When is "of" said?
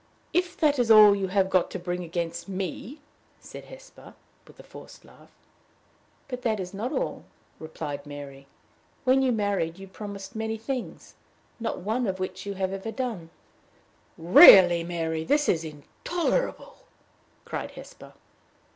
12.07-12.19